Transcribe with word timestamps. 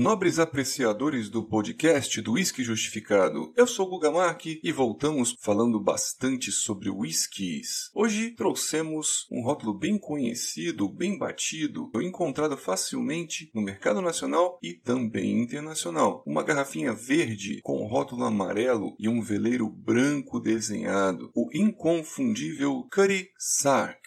nobres 0.00 0.38
apreciadores 0.38 1.28
do 1.28 1.42
podcast 1.44 2.22
do 2.22 2.32
Whisky 2.32 2.64
Justificado. 2.64 3.52
Eu 3.54 3.66
sou 3.66 3.86
Guga 3.86 4.10
Mark 4.10 4.46
e 4.46 4.72
voltamos 4.72 5.36
falando 5.38 5.78
bastante 5.78 6.50
sobre 6.50 6.88
whiskies. 6.88 7.90
Hoje 7.94 8.30
trouxemos 8.30 9.26
um 9.30 9.42
rótulo 9.42 9.74
bem 9.74 9.98
conhecido, 9.98 10.88
bem 10.88 11.18
batido, 11.18 11.90
encontrado 11.96 12.56
facilmente 12.56 13.50
no 13.54 13.60
mercado 13.60 14.00
nacional 14.00 14.58
e 14.62 14.72
também 14.72 15.42
internacional. 15.42 16.22
Uma 16.26 16.42
garrafinha 16.42 16.94
verde 16.94 17.60
com 17.62 17.86
rótulo 17.86 18.24
amarelo 18.24 18.96
e 18.98 19.06
um 19.06 19.20
veleiro 19.20 19.68
branco 19.68 20.40
desenhado. 20.40 21.30
O 21.34 21.50
inconfundível 21.52 22.88
Cutty 22.90 23.28
Sark. 23.38 24.00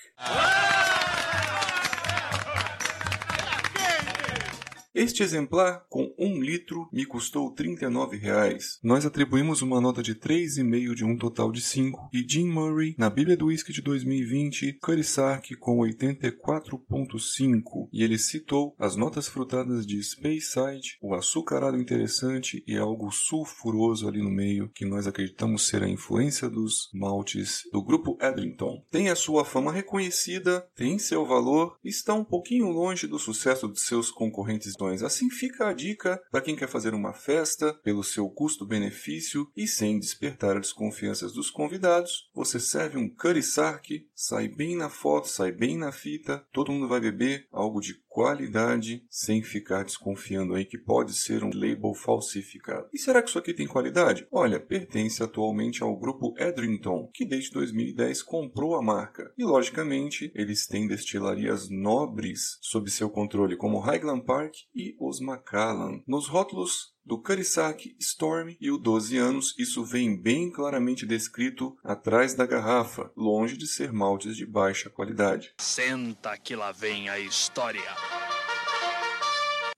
Este 4.95 5.23
exemplar, 5.23 5.87
com 5.89 6.13
um 6.19 6.39
litro, 6.39 6.87
me 6.93 7.03
custou 7.03 7.49
39 7.49 8.15
reais. 8.15 8.77
Nós 8.83 9.07
atribuímos 9.07 9.63
uma 9.63 9.81
nota 9.81 10.03
de 10.03 10.13
3,5 10.13 10.93
de 10.93 11.03
um 11.03 11.17
total 11.17 11.51
de 11.51 11.61
5 11.61 12.09
e 12.13 12.23
Jim 12.27 12.47
Murray, 12.47 12.93
na 12.95 13.09
Bíblia 13.09 13.35
do 13.35 13.47
Whisky 13.47 13.73
de 13.73 13.81
2020, 13.81 14.73
Curry 14.73 15.03
Sark 15.03 15.55
com 15.55 15.79
84,5 15.79 17.89
e 17.91 18.03
ele 18.03 18.19
citou 18.19 18.75
as 18.77 18.95
notas 18.95 19.27
frutadas 19.27 19.87
de 19.87 19.99
Speyside, 20.03 20.99
o 21.01 21.15
açucarado 21.15 21.75
interessante 21.75 22.63
e 22.67 22.77
algo 22.77 23.11
sulfuroso 23.11 24.07
ali 24.07 24.21
no 24.21 24.29
meio 24.29 24.69
que 24.75 24.85
nós 24.85 25.07
acreditamos 25.07 25.67
ser 25.67 25.81
a 25.81 25.89
influência 25.89 26.47
dos 26.47 26.91
maltes 26.93 27.63
do 27.71 27.83
grupo 27.83 28.15
Edrington. 28.21 28.85
Tem 28.91 29.09
a 29.09 29.15
sua 29.15 29.43
fama 29.43 29.71
reconhecida, 29.71 30.67
tem 30.75 30.99
seu 30.99 31.25
valor, 31.25 31.79
está 31.83 32.13
um 32.13 32.23
pouquinho 32.23 32.69
longe 32.69 33.07
do 33.07 33.17
sucesso 33.17 33.67
de 33.67 33.81
seus 33.81 34.11
concorrentes 34.11 34.75
Assim 34.91 35.29
fica 35.29 35.69
a 35.69 35.73
dica 35.73 36.21
para 36.29 36.41
quem 36.41 36.55
quer 36.55 36.67
fazer 36.67 36.93
uma 36.93 37.13
festa 37.13 37.73
pelo 37.83 38.03
seu 38.03 38.29
custo-benefício 38.29 39.49
e 39.55 39.67
sem 39.67 39.99
despertar 39.99 40.57
a 40.57 40.59
desconfiança 40.59 41.27
dos 41.27 41.49
convidados. 41.49 42.29
Você 42.33 42.59
serve 42.59 42.97
um 42.97 43.09
sark, 43.41 44.05
sai 44.13 44.47
bem 44.47 44.75
na 44.75 44.89
foto, 44.89 45.27
sai 45.27 45.51
bem 45.51 45.77
na 45.77 45.91
fita, 45.91 46.45
todo 46.51 46.71
mundo 46.71 46.87
vai 46.87 46.99
beber 46.99 47.47
algo 47.51 47.79
de 47.79 47.95
qualidade 48.13 49.03
sem 49.09 49.41
ficar 49.41 49.83
desconfiando 49.83 50.53
aí 50.53 50.65
que 50.65 50.77
pode 50.77 51.13
ser 51.13 51.43
um 51.43 51.49
label 51.53 51.95
falsificado. 51.95 52.87
E 52.93 52.99
será 52.99 53.21
que 53.21 53.29
isso 53.29 53.39
aqui 53.39 53.53
tem 53.53 53.65
qualidade? 53.67 54.27
Olha, 54.31 54.59
pertence 54.59 55.23
atualmente 55.23 55.81
ao 55.81 55.97
grupo 55.97 56.35
Edrington, 56.37 57.09
que 57.11 57.25
desde 57.25 57.51
2010 57.51 58.21
comprou 58.21 58.75
a 58.75 58.83
marca. 58.83 59.33
E 59.35 59.43
logicamente, 59.43 60.31
eles 60.35 60.67
têm 60.67 60.87
destilarias 60.87 61.69
nobres 61.69 62.59
sob 62.61 62.89
seu 62.91 63.09
controle, 63.09 63.57
como 63.57 63.79
Highland 63.79 64.25
Park 64.25 64.53
e 64.75 64.95
os 64.99 65.19
Macallan. 65.19 66.01
Nos 66.07 66.27
rótulos 66.27 66.93
do 67.05 67.17
Carisac 67.17 67.95
Storm 67.99 68.55
e 68.59 68.71
o 68.71 68.77
12 68.77 69.17
anos, 69.17 69.55
isso 69.57 69.83
vem 69.83 70.15
bem 70.15 70.49
claramente 70.49 71.05
descrito 71.05 71.77
atrás 71.83 72.33
da 72.33 72.45
garrafa, 72.45 73.11
longe 73.15 73.57
de 73.57 73.67
ser 73.67 73.91
maltes 73.91 74.37
de 74.37 74.45
baixa 74.45 74.89
qualidade. 74.89 75.53
Senta 75.57 76.37
que 76.37 76.55
lá 76.55 76.71
vem 76.71 77.09
a 77.09 77.19
história. 77.19 77.81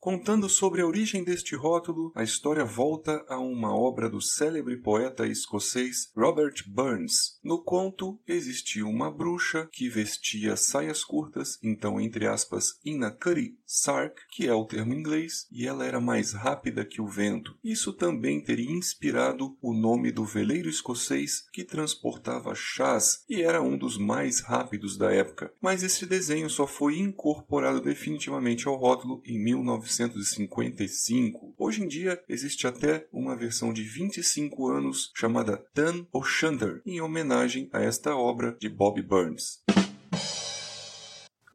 Contando 0.06 0.48
sobre 0.48 0.84
a 0.84 0.86
origem 0.86 1.24
deste 1.24 1.56
rótulo, 1.56 2.12
a 2.14 2.22
história 2.22 2.64
volta 2.64 3.26
a 3.28 3.40
uma 3.40 3.76
obra 3.76 4.08
do 4.08 4.22
célebre 4.22 4.78
poeta 4.78 5.26
escocês 5.26 6.12
Robert 6.16 6.64
Burns. 6.68 7.40
No 7.44 7.64
conto, 7.64 8.20
existia 8.28 8.86
uma 8.86 9.10
bruxa 9.10 9.68
que 9.72 9.90
vestia 9.90 10.56
saias 10.56 11.04
curtas, 11.04 11.58
então, 11.64 12.00
entre 12.00 12.28
aspas, 12.28 12.80
Inakari 12.86 13.58
Sark, 13.66 14.22
que 14.30 14.46
é 14.46 14.54
o 14.54 14.64
termo 14.66 14.94
inglês, 14.94 15.48
e 15.52 15.66
ela 15.66 15.84
era 15.84 16.00
mais 16.00 16.34
rápida 16.34 16.86
que 16.86 17.02
o 17.02 17.08
vento. 17.08 17.58
Isso 17.64 17.92
também 17.92 18.40
teria 18.40 18.70
inspirado 18.70 19.58
o 19.60 19.74
nome 19.74 20.12
do 20.12 20.24
veleiro 20.24 20.70
escocês 20.70 21.50
que 21.52 21.64
transportava 21.64 22.54
chás 22.54 23.24
e 23.28 23.42
era 23.42 23.60
um 23.60 23.76
dos 23.76 23.98
mais 23.98 24.40
rápidos 24.40 24.98
da 24.98 25.12
época. 25.12 25.52
Mas 25.60 25.82
esse 25.82 26.06
desenho 26.06 26.48
só 26.48 26.68
foi 26.68 27.00
incorporado 27.00 27.82
definitivamente 27.82 28.68
ao 28.68 28.76
rótulo 28.76 29.20
em 29.26 29.44
19 29.44 29.95
1955. 30.00 31.54
Hoje 31.58 31.84
em 31.84 31.88
dia 31.88 32.22
existe 32.28 32.68
até 32.68 33.08
uma 33.12 33.36
versão 33.36 33.74
de 33.74 33.84
25 33.84 34.68
anos 34.68 35.12
chamada 35.16 35.58
Tan 35.74 36.06
O'Shanter, 36.12 36.82
em 36.86 37.02
homenagem 37.02 37.70
a 37.72 37.82
esta 37.82 38.16
obra 38.16 38.58
de 38.60 38.70
Bob 38.70 39.02
Burns. 39.02 39.65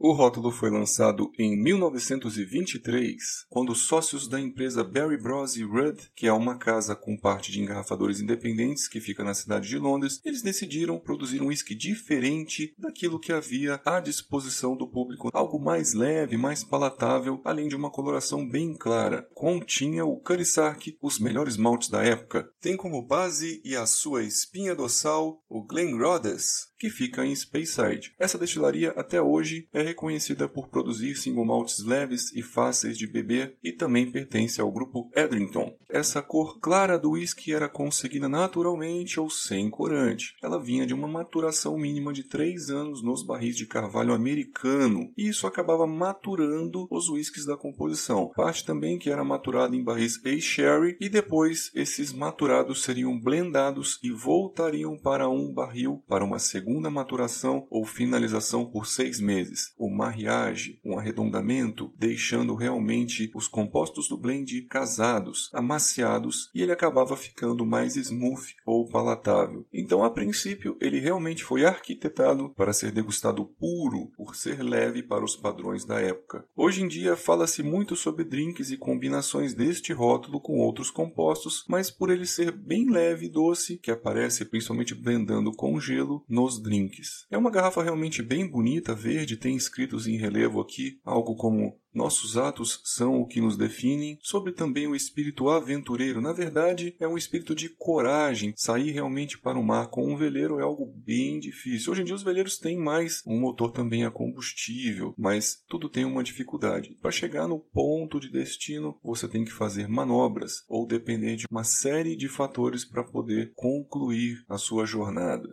O 0.03 0.13
rótulo 0.13 0.51
foi 0.51 0.71
lançado 0.71 1.31
em 1.39 1.55
1923, 1.63 3.45
quando 3.51 3.75
sócios 3.75 4.27
da 4.27 4.41
empresa 4.41 4.83
Barry 4.83 5.19
Bros 5.19 5.59
e 5.59 5.63
Rudd, 5.63 6.09
que 6.17 6.27
é 6.27 6.33
uma 6.33 6.57
casa 6.57 6.97
com 6.97 7.19
parte 7.19 7.53
de 7.53 7.61
engarrafadores 7.61 8.19
independentes 8.19 8.89
que 8.89 8.99
fica 8.99 9.23
na 9.23 9.35
cidade 9.35 9.69
de 9.69 9.77
Londres, 9.77 10.19
eles 10.25 10.41
decidiram 10.41 10.99
produzir 10.99 11.43
um 11.43 11.49
whisky 11.49 11.75
diferente 11.75 12.75
daquilo 12.79 13.21
que 13.21 13.31
havia 13.31 13.79
à 13.85 14.01
disposição 14.01 14.75
do 14.75 14.89
público, 14.89 15.29
algo 15.35 15.61
mais 15.61 15.93
leve, 15.93 16.39
mais 16.39 16.65
palatável, 16.65 17.39
além 17.45 17.69
de 17.69 17.77
uma 17.77 17.91
coloração 17.91 18.49
bem 18.49 18.75
clara. 18.75 19.29
Continha 19.35 20.07
o 20.07 20.19
Carisac, 20.19 20.97
os 21.03 21.19
melhores 21.19 21.59
maltes 21.59 21.91
da 21.91 22.03
época. 22.03 22.51
Tem 22.59 22.75
como 22.75 23.07
base 23.07 23.61
e 23.63 23.77
a 23.77 23.85
sua 23.85 24.23
espinha 24.23 24.75
dorsal 24.75 25.45
o 25.47 25.63
Glen 25.63 25.99
Rhodes, 25.99 26.71
que 26.79 26.89
fica 26.89 27.27
em 27.27 27.37
Speyside. 27.37 28.15
Essa 28.19 28.39
destilaria 28.39 28.93
até 28.93 29.21
hoje 29.21 29.69
é 29.75 29.90
reconhecida 29.91 30.49
por 30.49 30.69
produzir 30.69 31.17
single 31.17 31.45
maltes 31.45 31.85
leves 31.85 32.33
e 32.35 32.43
fáceis 32.43 32.97
de 32.97 33.07
beber 33.07 33.57
e 33.63 33.73
também 33.73 34.11
pertence 34.11 34.61
ao 34.61 34.71
grupo 34.71 35.11
Edrington. 35.15 35.77
Essa 35.89 36.23
cor 36.23 36.59
clara 36.61 36.99
do 36.99 37.13
whisky 37.13 37.53
era 37.53 37.69
conseguida 37.69 38.29
naturalmente 38.29 39.19
ou 39.19 39.29
sem 39.29 39.69
corante. 39.69 40.37
Ela 40.43 40.63
vinha 40.63 40.87
de 40.87 40.95
uma 40.95 41.09
maturação 41.09 41.77
mínima 41.77 42.13
de 42.13 42.23
3 42.23 42.71
anos 42.71 43.03
nos 43.03 43.25
barris 43.25 43.57
de 43.57 43.67
carvalho 43.67 44.15
americano 44.15 45.13
e 45.17 45.29
isso 45.29 45.47
acabava 45.47 45.87
maturando 45.87 46.87
os 46.91 47.09
whiskies 47.09 47.45
da 47.45 47.57
composição. 47.57 48.31
Parte 48.37 48.65
também 48.65 48.99
que 48.99 49.11
era 49.11 49.25
maturada 49.25 49.75
em 49.75 49.83
barris 49.83 50.21
A-Sherry 50.25 50.97
e 51.01 51.09
depois 51.09 51.71
esses 51.75 52.13
maturados 52.13 52.83
seriam 52.83 53.19
blendados 53.19 53.99
e 54.03 54.11
voltariam 54.11 54.97
para 54.97 55.29
um 55.29 55.53
barril 55.53 56.03
para 56.07 56.25
uma 56.25 56.39
segunda 56.39 56.91
maturação 56.91 57.67
ou 57.71 57.85
finalização 57.85 58.65
por 58.65 58.87
seis 58.87 59.21
meses, 59.21 59.75
o 59.81 59.89
mariage, 59.89 60.79
um 60.85 60.99
arredondamento, 60.99 61.91
deixando 61.99 62.55
realmente 62.55 63.31
os 63.35 63.49
compostos 63.49 64.07
do 64.09 64.19
blend 64.19 64.61
casados, 64.69 65.49
amaciados, 65.55 66.51
e 66.55 66.61
ele 66.61 66.71
acabava 66.71 67.17
ficando 67.17 67.65
mais 67.65 67.97
smooth 67.97 68.57
ou 68.67 68.87
palatável. 68.87 69.67
Então, 69.73 70.05
a 70.05 70.11
princípio, 70.11 70.77
ele 70.83 71.01
realmente 71.01 71.43
foi 71.43 71.65
arquitetado 71.65 72.51
para 72.51 72.75
ser 72.75 72.93
degustado 72.93 73.47
puro, 73.47 74.13
por 74.17 74.37
ser 74.37 74.63
leve 74.63 75.03
para 75.03 75.25
os 75.25 75.35
padrões 75.35 75.87
da 75.87 75.99
época. 75.99 76.45
Hoje 76.55 76.83
em 76.83 76.89
dia, 76.89 77.17
fala-se 77.17 77.63
muito 77.63 77.97
sobre 77.97 78.25
drinks 78.25 78.71
e 78.71 78.77
combinações 78.77 79.55
deste 79.55 79.95
rótulo 79.95 80.41
com 80.41 80.59
outros 80.59 80.91
compostos, 80.91 81.65
mas 81.67 81.91
por 81.91 82.11
ele 82.11 82.27
ser 82.27 82.53
bem 82.53 82.91
leve 82.91 83.27
e 83.27 83.31
doce, 83.31 83.79
que 83.79 83.91
aparece 83.91 84.45
principalmente 84.45 84.95
blendando 84.95 85.53
com 85.53 85.81
gelo 85.81 86.23
nos 86.29 86.63
drinks. 86.63 87.25
É 87.31 87.39
uma 87.39 87.51
garrafa 87.51 87.83
realmente 87.83 88.23
bem 88.23 88.47
bonita, 88.47 88.95
verde, 88.95 89.39
tem 89.39 89.57
escritos 89.71 90.09
em 90.09 90.17
relevo 90.17 90.61
aqui 90.61 90.99
algo 91.05 91.37
como 91.37 91.79
nossos 91.93 92.37
atos 92.37 92.81
são 92.85 93.21
o 93.21 93.27
que 93.27 93.41
nos 93.41 93.57
definem, 93.57 94.17
sobre 94.23 94.53
também 94.53 94.87
o 94.87 94.95
espírito 94.95 95.49
aventureiro. 95.49 96.21
Na 96.21 96.33
verdade, 96.33 96.95
é 97.01 97.09
um 97.09 97.19
espírito 97.19 97.53
de 97.53 97.69
coragem. 97.69 98.55
Sair 98.57 98.93
realmente 98.93 99.37
para 99.37 99.59
o 99.59 99.65
mar 99.65 99.89
com 99.89 100.07
um 100.07 100.17
veleiro 100.17 100.61
é 100.61 100.63
algo 100.63 100.87
bem 100.87 101.41
difícil. 101.41 101.91
Hoje 101.91 102.03
em 102.03 102.05
dia, 102.05 102.15
os 102.15 102.23
veleiros 102.23 102.59
têm 102.59 102.79
mais 102.79 103.23
um 103.27 103.41
motor 103.41 103.73
também 103.73 104.05
a 104.05 104.11
combustível, 104.11 105.15
mas 105.19 105.65
tudo 105.69 105.89
tem 105.89 106.05
uma 106.05 106.23
dificuldade. 106.23 106.97
Para 107.03 107.11
chegar 107.11 107.49
no 107.49 107.59
ponto 107.59 108.21
de 108.21 108.31
destino, 108.31 108.97
você 109.03 109.27
tem 109.27 109.45
que 109.45 109.53
fazer 109.53 109.89
manobras 109.89 110.65
ou 110.69 110.87
depender 110.87 111.35
de 111.35 111.47
uma 111.51 111.65
série 111.65 112.15
de 112.15 112.29
fatores 112.29 112.85
para 112.85 113.03
poder 113.03 113.53
concluir 113.57 114.45
a 114.49 114.57
sua 114.57 114.87
jornada. 114.87 115.49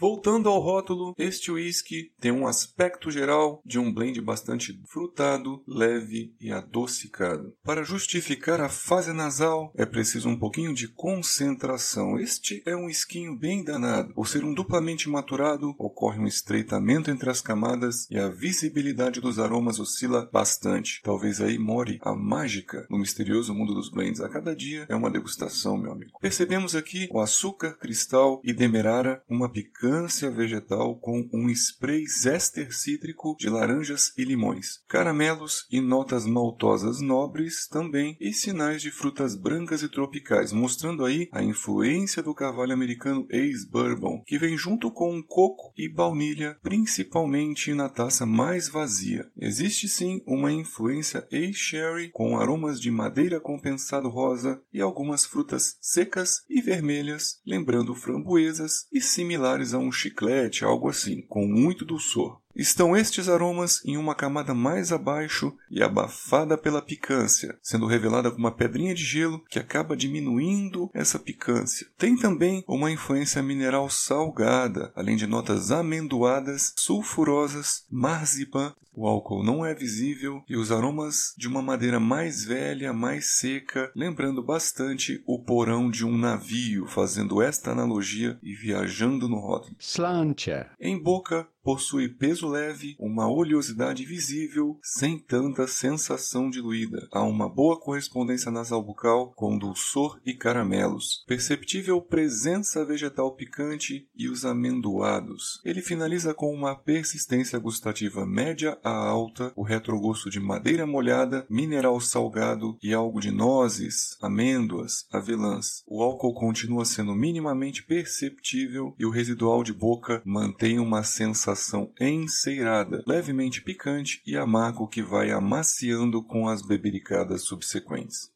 Voltando 0.00 0.48
ao 0.48 0.60
rótulo, 0.60 1.12
este 1.18 1.50
whisky 1.50 2.12
tem 2.20 2.30
um 2.30 2.46
aspecto 2.46 3.10
geral 3.10 3.60
de 3.66 3.80
um 3.80 3.92
blend 3.92 4.20
bastante 4.20 4.80
frutado, 4.86 5.60
leve 5.66 6.32
e 6.40 6.52
adocicado. 6.52 7.52
Para 7.64 7.82
justificar 7.82 8.60
a 8.60 8.68
fase 8.68 9.12
nasal, 9.12 9.72
é 9.76 9.84
preciso 9.84 10.28
um 10.28 10.38
pouquinho 10.38 10.72
de 10.72 10.86
concentração. 10.86 12.16
Este 12.16 12.62
é 12.64 12.76
um 12.76 12.88
esquinho 12.88 13.36
bem 13.36 13.64
danado. 13.64 14.14
Por 14.14 14.28
ser 14.28 14.44
um 14.44 14.54
duplamente 14.54 15.08
maturado, 15.08 15.74
ocorre 15.76 16.20
um 16.20 16.28
estreitamento 16.28 17.10
entre 17.10 17.28
as 17.28 17.40
camadas 17.40 18.06
e 18.08 18.16
a 18.16 18.28
visibilidade 18.28 19.20
dos 19.20 19.40
aromas 19.40 19.80
oscila 19.80 20.30
bastante. 20.32 21.00
Talvez 21.02 21.40
aí 21.40 21.58
more 21.58 21.98
a 22.02 22.14
mágica 22.14 22.86
no 22.88 23.00
misterioso 23.00 23.52
mundo 23.52 23.74
dos 23.74 23.90
blends. 23.90 24.20
A 24.20 24.28
cada 24.28 24.54
dia 24.54 24.86
é 24.88 24.94
uma 24.94 25.10
degustação, 25.10 25.76
meu 25.76 25.90
amigo. 25.90 26.20
Percebemos 26.20 26.76
aqui 26.76 27.08
o 27.10 27.20
açúcar 27.20 27.76
cristal 27.76 28.40
e 28.44 28.52
demerara, 28.52 29.20
uma 29.28 29.50
picante 29.50 29.87
picância 29.88 30.30
vegetal 30.30 30.96
com 30.96 31.26
um 31.32 31.48
spray 31.48 32.04
zester 32.06 32.76
cítrico 32.76 33.34
de 33.38 33.48
laranjas 33.48 34.12
e 34.18 34.22
limões, 34.22 34.82
caramelos 34.86 35.66
e 35.70 35.80
notas 35.80 36.26
maltosas 36.26 37.00
nobres 37.00 37.66
também 37.66 38.14
e 38.20 38.34
sinais 38.34 38.82
de 38.82 38.90
frutas 38.90 39.34
brancas 39.34 39.82
e 39.82 39.88
tropicais, 39.88 40.52
mostrando 40.52 41.06
aí 41.06 41.26
a 41.32 41.42
influência 41.42 42.22
do 42.22 42.34
carvalho 42.34 42.74
americano 42.74 43.26
Ace 43.30 43.66
Bourbon, 43.66 44.22
que 44.26 44.38
vem 44.38 44.58
junto 44.58 44.90
com 44.90 45.22
coco 45.22 45.72
e 45.74 45.88
baunilha, 45.88 46.58
principalmente 46.62 47.72
na 47.72 47.88
taça 47.88 48.26
mais 48.26 48.68
vazia. 48.68 49.26
Existe 49.38 49.88
sim 49.88 50.20
uma 50.26 50.52
influência 50.52 51.26
Ace 51.32 51.54
Sherry 51.54 52.10
com 52.10 52.38
aromas 52.38 52.78
de 52.78 52.90
madeira 52.90 53.40
compensado 53.40 54.10
rosa 54.10 54.60
e 54.70 54.82
algumas 54.82 55.24
frutas 55.24 55.78
secas 55.80 56.42
e 56.46 56.60
vermelhas, 56.60 57.40
lembrando 57.46 57.94
framboesas 57.94 58.86
e 58.92 59.00
similares 59.00 59.72
a 59.72 59.77
um 59.78 59.92
chiclete, 59.92 60.64
algo 60.64 60.88
assim, 60.88 61.22
com 61.22 61.46
muito 61.46 61.84
dulçor. 61.84 62.40
Estão 62.58 62.96
estes 62.96 63.28
aromas 63.28 63.80
em 63.84 63.96
uma 63.96 64.16
camada 64.16 64.52
mais 64.52 64.90
abaixo 64.90 65.56
e 65.70 65.80
abafada 65.80 66.58
pela 66.58 66.82
picância, 66.82 67.56
sendo 67.62 67.86
revelada 67.86 68.32
com 68.32 68.36
uma 68.36 68.50
pedrinha 68.50 68.92
de 68.92 69.04
gelo 69.04 69.44
que 69.48 69.60
acaba 69.60 69.96
diminuindo 69.96 70.90
essa 70.92 71.20
picância. 71.20 71.86
Tem 71.96 72.16
também 72.16 72.64
uma 72.66 72.90
influência 72.90 73.40
mineral 73.40 73.88
salgada, 73.88 74.92
além 74.96 75.16
de 75.16 75.24
notas 75.24 75.70
amendoadas, 75.70 76.74
sulfurosas, 76.76 77.84
marzipan. 77.88 78.74
O 78.92 79.06
álcool 79.06 79.44
não 79.44 79.64
é 79.64 79.72
visível 79.72 80.42
e 80.48 80.56
os 80.56 80.72
aromas 80.72 81.32
de 81.38 81.46
uma 81.46 81.62
madeira 81.62 82.00
mais 82.00 82.44
velha, 82.44 82.92
mais 82.92 83.36
seca, 83.36 83.92
lembrando 83.94 84.42
bastante 84.42 85.22
o 85.24 85.38
porão 85.38 85.88
de 85.88 86.04
um 86.04 86.18
navio, 86.18 86.84
fazendo 86.88 87.40
esta 87.40 87.70
analogia 87.70 88.36
e 88.42 88.52
viajando 88.52 89.28
no 89.28 89.38
rótulo. 89.38 89.76
Slancher. 89.78 90.72
Em 90.80 91.00
boca, 91.00 91.46
possui 91.68 92.08
peso 92.08 92.48
leve, 92.48 92.96
uma 92.98 93.30
oleosidade 93.30 94.02
visível, 94.02 94.78
sem 94.82 95.18
tanta 95.18 95.66
sensação 95.66 96.48
diluída. 96.48 97.06
Há 97.12 97.22
uma 97.22 97.46
boa 97.46 97.78
correspondência 97.78 98.50
nasal 98.50 98.82
bucal 98.82 99.34
com 99.36 99.58
dulçor 99.58 100.18
e 100.24 100.32
caramelos. 100.32 101.22
Perceptível 101.26 102.00
presença 102.00 102.86
vegetal 102.86 103.34
picante 103.34 104.08
e 104.16 104.30
os 104.30 104.46
amendoados. 104.46 105.60
Ele 105.62 105.82
finaliza 105.82 106.32
com 106.32 106.54
uma 106.54 106.74
persistência 106.74 107.58
gustativa 107.58 108.24
média 108.24 108.78
a 108.82 108.90
alta, 108.90 109.52
o 109.54 109.62
retrogosto 109.62 110.30
de 110.30 110.40
madeira 110.40 110.86
molhada, 110.86 111.46
mineral 111.50 112.00
salgado 112.00 112.78
e 112.82 112.94
algo 112.94 113.20
de 113.20 113.30
nozes, 113.30 114.16
amêndoas, 114.22 115.06
avelãs. 115.12 115.82
O 115.86 116.02
álcool 116.02 116.32
continua 116.32 116.86
sendo 116.86 117.14
minimamente 117.14 117.82
perceptível 117.82 118.94
e 118.98 119.04
o 119.04 119.10
residual 119.10 119.62
de 119.62 119.74
boca 119.74 120.22
mantém 120.24 120.78
uma 120.78 121.02
sensação 121.02 121.57
sensação 121.58 121.92
enceirada, 122.00 123.02
levemente 123.06 123.60
picante 123.60 124.22
e 124.24 124.36
amargo 124.36 124.86
que 124.86 125.02
vai 125.02 125.30
amaciando 125.30 126.22
com 126.22 126.48
as 126.48 126.62
bebericadas 126.62 127.42
subsequentes. 127.42 128.30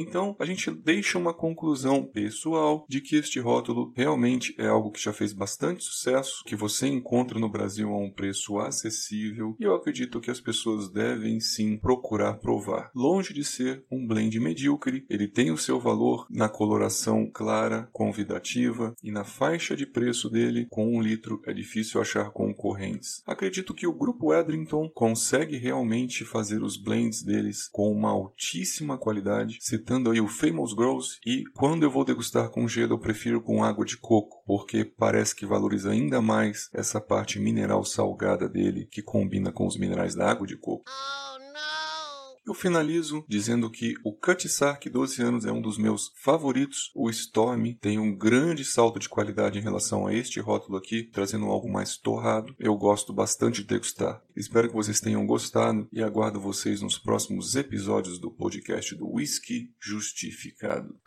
Então, 0.00 0.36
a 0.38 0.44
gente 0.44 0.70
deixa 0.70 1.18
uma 1.18 1.34
conclusão 1.34 2.04
pessoal 2.04 2.86
de 2.88 3.00
que 3.00 3.16
este 3.16 3.40
rótulo 3.40 3.92
realmente 3.96 4.54
é 4.56 4.68
algo 4.68 4.92
que 4.92 5.02
já 5.02 5.12
fez 5.12 5.32
bastante 5.32 5.82
sucesso, 5.82 6.44
que 6.46 6.54
você 6.54 6.86
encontra 6.86 7.36
no 7.36 7.48
Brasil 7.48 7.92
a 7.92 7.98
um 7.98 8.08
preço 8.08 8.60
acessível 8.60 9.56
e 9.58 9.64
eu 9.64 9.74
acredito 9.74 10.20
que 10.20 10.30
as 10.30 10.40
pessoas 10.40 10.88
devem 10.88 11.40
sim 11.40 11.76
procurar 11.76 12.34
provar. 12.34 12.92
Longe 12.94 13.34
de 13.34 13.42
ser 13.42 13.82
um 13.90 14.06
blend 14.06 14.38
medíocre, 14.38 15.04
ele 15.10 15.26
tem 15.26 15.50
o 15.50 15.58
seu 15.58 15.80
valor 15.80 16.28
na 16.30 16.48
coloração 16.48 17.28
clara, 17.28 17.88
convidativa 17.92 18.94
e 19.02 19.10
na 19.10 19.24
faixa 19.24 19.74
de 19.74 19.84
preço 19.84 20.30
dele, 20.30 20.68
com 20.70 20.94
um 20.94 21.02
litro 21.02 21.42
é 21.44 21.52
difícil 21.52 22.00
achar 22.00 22.30
concorrentes. 22.30 23.20
Acredito 23.26 23.74
que 23.74 23.86
o 23.88 23.92
grupo 23.92 24.32
Edrington 24.32 24.88
consegue 24.94 25.56
realmente 25.56 26.24
fazer 26.24 26.62
os 26.62 26.76
blends 26.76 27.24
deles 27.24 27.68
com 27.72 27.90
uma 27.90 28.10
altíssima 28.10 28.96
qualidade, 28.96 29.58
se 29.60 29.87
citando 29.88 30.10
aí 30.10 30.20
o 30.20 30.28
Famous 30.28 30.74
Grows 30.74 31.18
e 31.24 31.44
quando 31.54 31.82
eu 31.82 31.90
vou 31.90 32.04
degustar 32.04 32.50
com 32.50 32.68
gelo 32.68 32.92
eu 32.92 32.98
prefiro 32.98 33.40
com 33.40 33.64
água 33.64 33.86
de 33.86 33.96
coco, 33.96 34.42
porque 34.46 34.84
parece 34.84 35.34
que 35.34 35.46
valoriza 35.46 35.90
ainda 35.90 36.20
mais 36.20 36.68
essa 36.74 37.00
parte 37.00 37.40
mineral 37.40 37.82
salgada 37.86 38.46
dele 38.46 38.86
que 38.90 39.00
combina 39.00 39.50
com 39.50 39.66
os 39.66 39.78
minerais 39.78 40.14
da 40.14 40.30
água 40.30 40.46
de 40.46 40.58
coco. 40.58 40.84
Eu 42.48 42.54
finalizo 42.54 43.26
dizendo 43.28 43.70
que 43.70 43.92
o 44.02 44.16
Sark 44.48 44.88
12 44.88 45.22
anos 45.22 45.44
é 45.44 45.52
um 45.52 45.60
dos 45.60 45.76
meus 45.76 46.10
favoritos. 46.24 46.90
O 46.94 47.10
Storm 47.10 47.74
tem 47.78 47.98
um 47.98 48.16
grande 48.16 48.64
salto 48.64 48.98
de 48.98 49.06
qualidade 49.06 49.58
em 49.58 49.62
relação 49.62 50.06
a 50.06 50.14
este 50.14 50.40
rótulo 50.40 50.78
aqui, 50.78 51.02
trazendo 51.02 51.44
algo 51.44 51.70
mais 51.70 51.98
torrado. 51.98 52.56
Eu 52.58 52.74
gosto 52.74 53.12
bastante 53.12 53.60
de 53.60 53.68
degustar. 53.68 54.22
Espero 54.34 54.68
que 54.68 54.74
vocês 54.74 54.98
tenham 54.98 55.26
gostado 55.26 55.86
e 55.92 56.02
aguardo 56.02 56.40
vocês 56.40 56.80
nos 56.80 56.96
próximos 56.96 57.54
episódios 57.54 58.18
do 58.18 58.30
podcast 58.30 58.94
do 58.94 59.06
Whisky 59.06 59.70
Justificado. 59.78 60.98